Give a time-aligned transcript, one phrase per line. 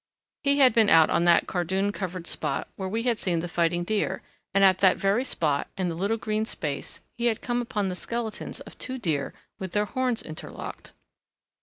[0.43, 3.83] He had been out on that cardoon covered spot where we had seen the fighting
[3.83, 7.87] deer, and at that very spot in the little green space he had come upon
[7.87, 10.91] the skeletons of two deer with their horns interlocked.